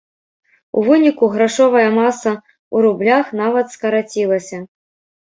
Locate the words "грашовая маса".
1.35-2.31